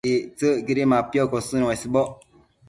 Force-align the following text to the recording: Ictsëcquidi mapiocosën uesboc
Ictsëcquidi 0.11 0.87
mapiocosën 0.93 1.61
uesboc 1.67 2.09